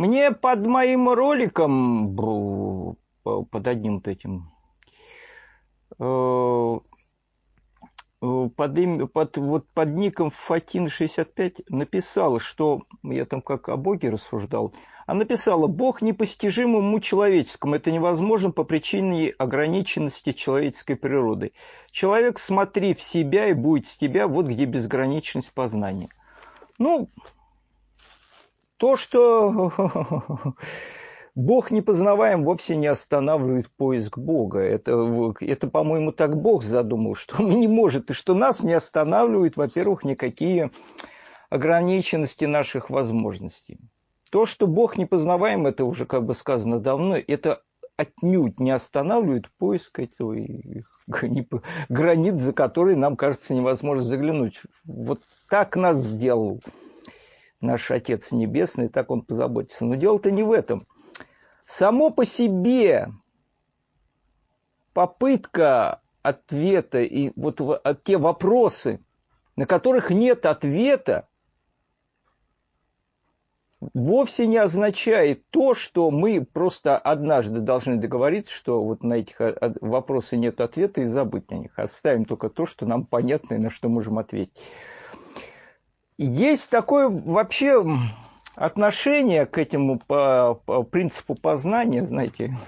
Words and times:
Мне 0.00 0.30
под 0.30 0.66
моим 0.66 1.10
роликом, 1.10 2.16
под 3.22 3.68
одним 3.68 4.00
этим, 4.02 4.50
э, 5.98 6.78
под, 8.18 8.78
им, 8.78 9.08
под, 9.08 9.36
вот 9.36 9.68
под 9.74 9.90
ником 9.90 10.32
Фатин65 10.48 11.64
написала, 11.68 12.40
что 12.40 12.84
я 13.02 13.26
там 13.26 13.42
как 13.42 13.68
о 13.68 13.76
Боге 13.76 14.08
рассуждал, 14.08 14.72
а 15.06 15.12
написала, 15.12 15.66
Бог 15.66 16.00
непостижим 16.00 16.76
уму 16.76 16.98
человеческому, 17.00 17.74
это 17.74 17.92
невозможно 17.92 18.52
по 18.52 18.64
причине 18.64 19.34
ограниченности 19.36 20.32
человеческой 20.32 20.94
природы. 20.94 21.52
Человек, 21.90 22.38
смотри 22.38 22.94
в 22.94 23.02
себя 23.02 23.48
и 23.48 23.52
будет 23.52 23.86
с 23.86 23.98
тебя, 23.98 24.28
вот 24.28 24.46
где 24.46 24.64
безграничность 24.64 25.52
познания. 25.52 26.08
Ну, 26.78 27.10
то, 28.80 28.96
что 28.96 29.70
Бог 31.34 31.70
непознаваем 31.70 32.44
вовсе 32.44 32.76
не 32.76 32.86
останавливает 32.86 33.70
поиск 33.70 34.16
Бога. 34.16 34.60
Это, 34.60 35.34
это 35.40 35.68
по-моему, 35.68 36.12
так 36.12 36.40
Бог 36.40 36.62
задумал, 36.62 37.14
что 37.14 37.42
он 37.42 37.60
не 37.60 37.68
может, 37.68 38.10
и 38.10 38.14
что 38.14 38.32
нас 38.32 38.64
не 38.64 38.72
останавливает, 38.72 39.58
во-первых, 39.58 40.04
никакие 40.04 40.70
ограниченности 41.50 42.46
наших 42.46 42.88
возможностей. 42.88 43.78
То, 44.30 44.46
что 44.46 44.66
Бог 44.66 44.96
непознаваем, 44.96 45.66
это 45.66 45.84
уже 45.84 46.06
как 46.06 46.24
бы 46.24 46.34
сказано 46.34 46.80
давно, 46.80 47.18
это 47.18 47.60
отнюдь 47.98 48.58
не 48.60 48.70
останавливает 48.70 49.50
поиск 49.58 49.98
этого 49.98 50.34
границ, 51.90 52.34
за 52.36 52.54
которые 52.54 52.96
нам 52.96 53.16
кажется 53.16 53.52
невозможно 53.52 54.02
заглянуть. 54.02 54.62
Вот 54.84 55.20
так 55.50 55.76
нас 55.76 55.98
сделал 55.98 56.62
наш 57.60 57.90
Отец 57.90 58.32
Небесный, 58.32 58.88
так 58.88 59.10
Он 59.10 59.22
позаботится. 59.22 59.84
Но 59.84 59.94
дело-то 59.94 60.30
не 60.30 60.42
в 60.42 60.52
этом. 60.52 60.86
Само 61.64 62.10
по 62.10 62.24
себе 62.24 63.12
попытка 64.92 66.00
ответа 66.22 67.00
и 67.00 67.32
вот 67.36 67.60
те 68.04 68.18
вопросы, 68.18 69.00
на 69.56 69.66
которых 69.66 70.10
нет 70.10 70.46
ответа, 70.46 71.28
вовсе 73.94 74.46
не 74.46 74.58
означает 74.58 75.48
то, 75.50 75.74
что 75.74 76.10
мы 76.10 76.44
просто 76.44 76.98
однажды 76.98 77.60
должны 77.60 77.96
договориться, 77.96 78.54
что 78.54 78.82
вот 78.82 79.02
на 79.02 79.14
этих 79.14 79.36
вопросы 79.80 80.36
нет 80.36 80.60
ответа 80.60 81.00
и 81.00 81.04
забыть 81.04 81.50
на 81.50 81.54
них. 81.54 81.78
Оставим 81.78 82.24
только 82.24 82.50
то, 82.50 82.66
что 82.66 82.84
нам 82.84 83.06
понятно 83.06 83.54
и 83.54 83.58
на 83.58 83.70
что 83.70 83.88
можем 83.88 84.18
ответить. 84.18 84.60
Есть 86.22 86.68
такое 86.68 87.08
вообще 87.08 87.82
отношение 88.54 89.46
к 89.46 89.56
этому 89.56 89.98
по, 90.06 90.60
по 90.66 90.82
принципу 90.82 91.34
познания, 91.34 92.04
знаете, 92.04 92.58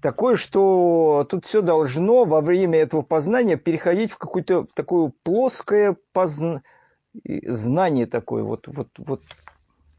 такое, 0.00 0.36
что 0.36 1.26
тут 1.28 1.46
все 1.46 1.62
должно 1.62 2.26
во 2.26 2.42
время 2.42 2.78
этого 2.78 3.02
познания 3.02 3.56
переходить 3.56 4.12
в 4.12 4.18
какое-то 4.18 4.68
такое 4.72 5.10
плоское 5.24 5.96
позна... 6.12 6.62
знание 7.24 8.06
такое. 8.06 8.44
Вот, 8.44 8.68
вот, 8.68 8.90
вот, 8.96 9.22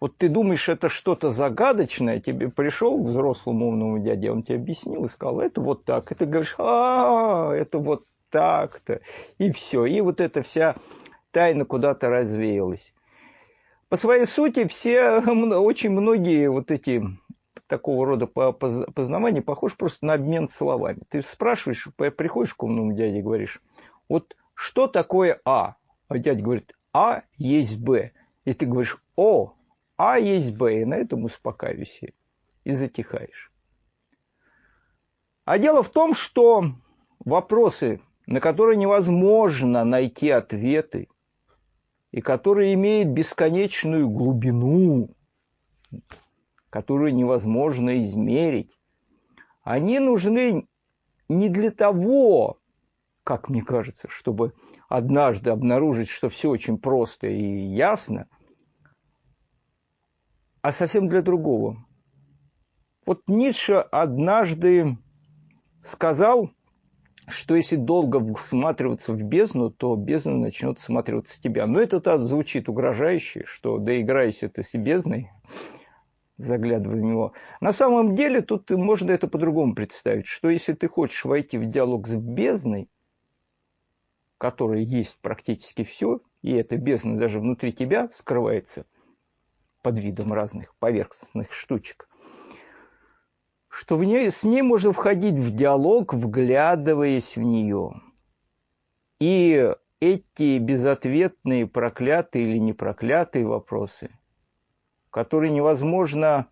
вот 0.00 0.16
ты 0.16 0.28
думаешь, 0.28 0.68
это 0.68 0.88
что-то 0.88 1.30
загадочное, 1.30 2.18
тебе 2.18 2.48
пришел 2.48 3.00
взрослому 3.00 3.68
умному 3.68 4.00
дяде, 4.00 4.32
он 4.32 4.42
тебе 4.42 4.56
объяснил 4.56 5.04
и 5.04 5.08
сказал, 5.08 5.38
это 5.38 5.60
вот 5.60 5.84
так. 5.84 6.10
И 6.10 6.16
ты 6.16 6.26
говоришь, 6.26 6.56
а, 6.58 7.52
это 7.52 7.78
вот 7.78 8.06
так-то. 8.30 9.02
И 9.38 9.52
все. 9.52 9.86
И 9.86 10.00
вот 10.00 10.20
эта 10.20 10.42
вся 10.42 10.74
тайна 11.36 11.66
куда-то 11.66 12.08
развеялась. 12.08 12.94
По 13.90 13.96
своей 13.96 14.24
сути, 14.24 14.66
все, 14.66 15.18
очень 15.20 15.90
многие 15.90 16.48
вот 16.48 16.70
эти 16.70 17.02
такого 17.66 18.06
рода 18.06 18.26
познавания 18.26 19.42
похожи 19.42 19.76
просто 19.76 20.06
на 20.06 20.14
обмен 20.14 20.48
словами. 20.48 21.00
Ты 21.10 21.20
спрашиваешь, 21.20 21.88
приходишь 21.94 22.54
к 22.54 22.62
умному 22.62 22.94
дяде 22.94 23.18
и 23.18 23.22
говоришь, 23.22 23.60
вот 24.08 24.34
что 24.54 24.86
такое 24.86 25.38
А? 25.44 25.74
А 26.08 26.18
дядя 26.18 26.42
говорит, 26.42 26.74
А 26.94 27.20
есть 27.36 27.78
Б. 27.78 28.12
И 28.46 28.54
ты 28.54 28.64
говоришь, 28.64 28.96
О, 29.14 29.52
А 29.98 30.18
есть 30.18 30.56
Б. 30.56 30.80
И 30.80 30.84
на 30.86 30.94
этом 30.94 31.24
успокаиваешься 31.24 32.14
и 32.64 32.72
затихаешь. 32.72 33.52
А 35.44 35.58
дело 35.58 35.82
в 35.82 35.90
том, 35.90 36.14
что 36.14 36.64
вопросы, 37.18 38.00
на 38.24 38.40
которые 38.40 38.78
невозможно 38.78 39.84
найти 39.84 40.30
ответы, 40.30 41.08
и 42.10 42.20
который 42.20 42.74
имеет 42.74 43.10
бесконечную 43.10 44.08
глубину, 44.08 45.10
которую 46.70 47.14
невозможно 47.14 47.98
измерить, 47.98 48.72
они 49.62 49.98
нужны 49.98 50.66
не 51.28 51.48
для 51.48 51.70
того, 51.70 52.58
как 53.24 53.48
мне 53.48 53.62
кажется, 53.62 54.08
чтобы 54.08 54.54
однажды 54.88 55.50
обнаружить, 55.50 56.08
что 56.08 56.28
все 56.28 56.48
очень 56.48 56.78
просто 56.78 57.26
и 57.26 57.66
ясно, 57.74 58.28
а 60.62 60.72
совсем 60.72 61.08
для 61.08 61.22
другого. 61.22 61.84
Вот 63.04 63.22
Ницше 63.28 63.74
однажды 63.74 64.96
сказал, 65.82 66.50
что 67.28 67.56
если 67.56 67.76
долго 67.76 68.34
всматриваться 68.34 69.12
в 69.12 69.22
бездну, 69.22 69.70
то 69.70 69.96
бездна 69.96 70.36
начнет 70.36 70.78
всматриваться 70.78 71.36
в 71.36 71.40
тебя. 71.40 71.66
Но 71.66 71.80
это 71.80 72.00
так 72.00 72.20
звучит 72.22 72.68
угрожающе, 72.68 73.44
что 73.46 73.78
доиграйся 73.78 74.48
ты 74.48 74.62
с 74.62 74.74
бездной, 74.74 75.30
заглядывая 76.38 77.00
в 77.00 77.04
него. 77.04 77.32
На 77.60 77.72
самом 77.72 78.14
деле 78.14 78.42
тут 78.42 78.70
можно 78.70 79.10
это 79.10 79.28
по-другому 79.28 79.74
представить, 79.74 80.26
что 80.26 80.50
если 80.50 80.74
ты 80.74 80.88
хочешь 80.88 81.24
войти 81.24 81.58
в 81.58 81.66
диалог 81.66 82.06
с 82.06 82.14
бездной, 82.14 82.88
которая 84.38 84.80
есть 84.80 85.18
практически 85.20 85.82
все, 85.82 86.20
и 86.42 86.52
эта 86.52 86.76
бездна 86.76 87.18
даже 87.18 87.40
внутри 87.40 87.72
тебя 87.72 88.08
скрывается 88.12 88.86
под 89.82 89.98
видом 89.98 90.32
разных 90.32 90.74
поверхностных 90.76 91.52
штучек, 91.52 92.08
что 93.76 93.98
в 93.98 94.04
ней, 94.04 94.30
с 94.30 94.42
ней 94.42 94.62
можно 94.62 94.94
входить 94.94 95.38
в 95.38 95.54
диалог, 95.54 96.14
вглядываясь 96.14 97.36
в 97.36 97.42
нее. 97.42 97.92
И 99.20 99.70
эти 100.00 100.56
безответные, 100.56 101.66
проклятые 101.66 102.46
или 102.46 102.56
непроклятые 102.56 103.46
вопросы, 103.46 104.08
которые 105.10 105.52
невозможно 105.52 106.46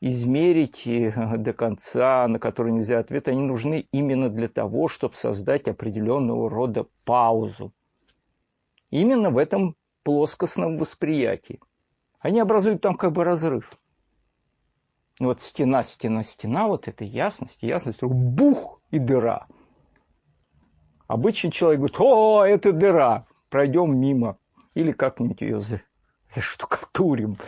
измерить 0.00 0.86
э, 0.86 1.36
до 1.36 1.52
конца, 1.52 2.26
на 2.26 2.38
которые 2.38 2.72
нельзя 2.72 3.00
ответ, 3.00 3.28
они 3.28 3.42
нужны 3.42 3.86
именно 3.92 4.30
для 4.30 4.48
того, 4.48 4.88
чтобы 4.88 5.14
создать 5.14 5.68
определенного 5.68 6.48
рода 6.48 6.86
паузу. 7.04 7.74
Именно 8.88 9.28
в 9.28 9.36
этом 9.36 9.76
плоскостном 10.04 10.78
восприятии. 10.78 11.60
Они 12.18 12.40
образуют 12.40 12.80
там 12.80 12.94
как 12.94 13.12
бы 13.12 13.24
разрыв– 13.24 13.70
вот 15.18 15.40
стена, 15.40 15.82
стена, 15.82 16.22
стена, 16.22 16.66
вот 16.68 16.88
эта 16.88 17.04
ясность, 17.04 17.62
ясность, 17.62 18.02
бух 18.02 18.80
и 18.90 18.98
дыра. 18.98 19.46
Обычный 21.06 21.50
человек 21.50 21.80
говорит, 21.80 21.96
о, 22.00 22.44
это 22.44 22.72
дыра, 22.72 23.26
пройдем 23.48 23.98
мимо. 23.98 24.38
Или 24.74 24.92
как-нибудь 24.92 25.40
ее 25.40 25.60
за, 25.60 25.80
заштукатурим, 26.28 27.38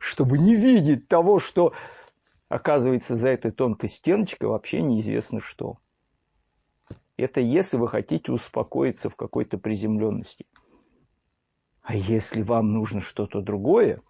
чтобы 0.00 0.38
не 0.38 0.54
видеть 0.54 1.08
того, 1.08 1.38
что 1.38 1.74
оказывается 2.48 3.16
за 3.16 3.28
этой 3.28 3.50
тонкой 3.50 3.88
стеночкой 3.88 4.48
вообще 4.48 4.80
неизвестно 4.80 5.40
что. 5.40 5.78
Это 7.16 7.40
если 7.40 7.76
вы 7.76 7.88
хотите 7.88 8.32
успокоиться 8.32 9.10
в 9.10 9.16
какой-то 9.16 9.58
приземленности. 9.58 10.46
А 11.82 11.94
если 11.94 12.42
вам 12.42 12.72
нужно 12.72 13.00
что-то 13.00 13.40
другое, 13.40 14.00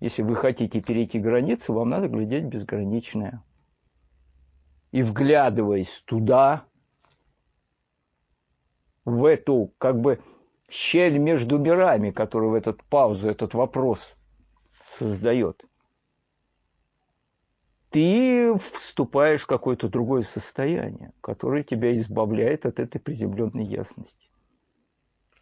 если 0.00 0.22
вы 0.22 0.36
хотите 0.36 0.80
перейти 0.80 1.18
границу, 1.18 1.72
вам 1.72 1.90
надо 1.90 2.08
глядеть 2.08 2.44
безграничное. 2.44 3.42
И 4.92 5.02
вглядываясь 5.02 6.02
туда, 6.04 6.64
в 9.04 9.24
эту 9.24 9.72
как 9.78 10.00
бы 10.00 10.20
щель 10.68 11.18
между 11.18 11.58
мирами, 11.58 12.10
которую 12.10 12.52
в 12.52 12.54
этот 12.54 12.82
паузу, 12.84 13.28
этот 13.28 13.54
вопрос 13.54 14.16
создает, 14.98 15.64
ты 17.90 18.52
вступаешь 18.72 19.42
в 19.42 19.46
какое-то 19.46 19.88
другое 19.88 20.22
состояние, 20.22 21.12
которое 21.20 21.62
тебя 21.62 21.94
избавляет 21.94 22.66
от 22.66 22.80
этой 22.80 23.00
приземленной 23.00 23.64
ясности. 23.64 24.28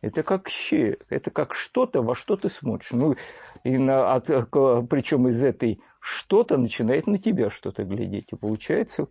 Это 0.02 0.22
как 0.24 0.48
щи, 0.48 0.98
это 1.08 1.30
как 1.30 1.54
что-то, 1.54 2.02
во 2.02 2.14
что 2.14 2.36
ты 2.36 2.48
смотришь. 2.48 2.90
Ну, 2.90 3.16
и 3.64 3.78
на, 3.78 4.14
от, 4.14 4.26
причем 4.26 5.28
из 5.28 5.42
этой 5.42 5.80
что-то 6.00 6.58
начинает 6.58 7.06
на 7.06 7.18
тебя 7.18 7.50
что-то 7.50 7.84
глядеть. 7.84 8.32
И 8.32 8.36
получается 8.36 9.06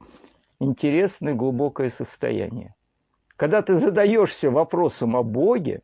интересное 0.59 1.33
глубокое 1.33 1.89
состояние. 1.89 2.75
Когда 3.37 3.61
ты 3.61 3.75
задаешься 3.75 4.51
вопросом 4.51 5.15
о 5.15 5.23
Боге, 5.23 5.81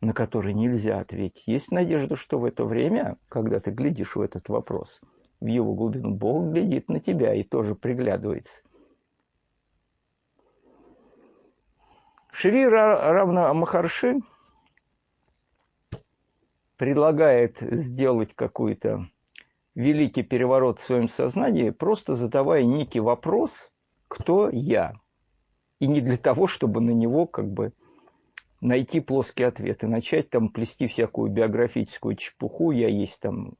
на 0.00 0.12
который 0.12 0.52
нельзя 0.52 1.00
ответить. 1.00 1.44
Есть 1.46 1.70
надежда, 1.70 2.16
что 2.16 2.38
в 2.38 2.44
это 2.44 2.64
время, 2.64 3.16
когда 3.28 3.60
ты 3.60 3.70
глядишь 3.70 4.16
в 4.16 4.20
этот 4.20 4.48
вопрос, 4.48 5.00
в 5.40 5.46
его 5.46 5.74
глубину, 5.74 6.10
Бог 6.10 6.52
глядит 6.52 6.88
на 6.88 7.00
тебя 7.00 7.34
и 7.34 7.42
тоже 7.42 7.74
приглядывается. 7.74 8.60
Шри 12.38 12.66
Равна 12.66 13.54
Махарши 13.54 14.20
предлагает 16.76 17.56
сделать 17.60 18.34
какой-то 18.34 19.08
великий 19.74 20.22
переворот 20.22 20.78
в 20.78 20.84
своем 20.84 21.08
сознании, 21.08 21.70
просто 21.70 22.14
задавая 22.14 22.64
некий 22.64 23.00
вопрос, 23.00 23.70
кто 24.08 24.50
я. 24.50 24.92
И 25.80 25.86
не 25.86 26.02
для 26.02 26.18
того, 26.18 26.46
чтобы 26.46 26.82
на 26.82 26.90
него 26.90 27.24
как 27.24 27.50
бы 27.50 27.72
найти 28.60 29.00
плоский 29.00 29.44
ответ 29.44 29.82
и 29.82 29.86
начать 29.86 30.28
там 30.28 30.50
плести 30.50 30.88
всякую 30.88 31.30
биографическую 31.30 32.16
чепуху. 32.16 32.70
Я 32.70 32.88
есть 32.88 33.18
там 33.18 33.54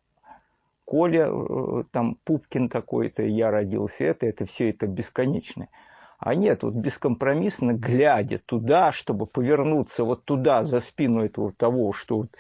Коля, 0.84 1.30
э, 1.30 1.84
там 1.92 2.16
Пупкин 2.24 2.68
такой-то, 2.68 3.22
я 3.22 3.50
родился 3.50 4.04
это, 4.04 4.26
это 4.26 4.44
все 4.44 4.68
это 4.68 4.86
бесконечное. 4.86 5.70
А 6.18 6.34
нет, 6.34 6.62
вот 6.62 6.74
бескомпромиссно 6.74 7.72
глядя 7.72 8.38
туда, 8.38 8.90
чтобы 8.92 9.26
повернуться 9.26 10.04
вот 10.04 10.24
туда, 10.24 10.64
за 10.64 10.80
спину 10.80 11.24
этого 11.24 11.52
того, 11.52 11.92
что 11.92 12.18
вот 12.18 12.36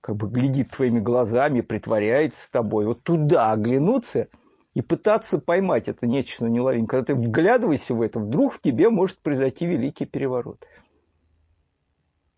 как 0.00 0.16
бы 0.16 0.28
глядит 0.28 0.70
твоими 0.70 1.00
глазами, 1.00 1.60
притворяется 1.60 2.42
с 2.42 2.48
тобой, 2.48 2.86
вот 2.86 3.02
туда 3.02 3.52
оглянуться 3.52 4.28
и 4.72 4.80
пытаться 4.80 5.38
поймать 5.38 5.88
это 5.88 6.06
нечто 6.06 6.48
неловимое. 6.48 6.88
Когда 6.88 7.04
ты 7.06 7.14
вглядываешься 7.14 7.94
в 7.94 8.00
это, 8.00 8.18
вдруг 8.20 8.54
в 8.54 8.60
тебе 8.60 8.88
может 8.88 9.18
произойти 9.18 9.66
великий 9.66 10.06
переворот. 10.06 10.64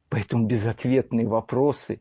Поэтому 0.09 0.47
безответные 0.47 1.29
вопросы, 1.29 2.01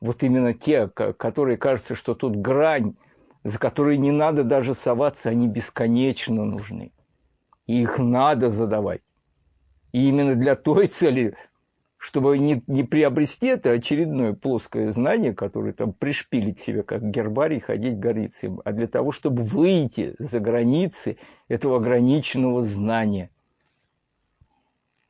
вот 0.00 0.22
именно 0.22 0.52
те, 0.52 0.88
которые 0.88 1.56
кажется, 1.56 1.94
что 1.94 2.14
тут 2.14 2.36
грань, 2.36 2.94
за 3.44 3.58
которые 3.58 3.96
не 3.96 4.12
надо 4.12 4.44
даже 4.44 4.74
соваться, 4.74 5.30
они 5.30 5.48
бесконечно 5.48 6.44
нужны. 6.44 6.92
И 7.66 7.82
их 7.82 7.98
надо 7.98 8.48
задавать. 8.48 9.02
И 9.92 10.08
именно 10.08 10.34
для 10.34 10.56
той 10.56 10.86
цели, 10.86 11.34
чтобы 11.96 12.38
не, 12.38 12.62
не 12.66 12.84
приобрести 12.84 13.46
это 13.46 13.70
очередное 13.70 14.34
плоское 14.34 14.90
знание, 14.90 15.34
которое 15.34 15.72
там 15.72 15.92
пришпилить 15.92 16.60
себе, 16.60 16.82
как 16.82 17.02
гербарий, 17.10 17.60
ходить 17.60 17.98
гордиться 17.98 18.46
им, 18.46 18.60
а 18.64 18.72
для 18.72 18.86
того, 18.86 19.10
чтобы 19.10 19.42
выйти 19.42 20.14
за 20.18 20.38
границы 20.38 21.16
этого 21.48 21.78
ограниченного 21.78 22.62
знания. 22.62 23.30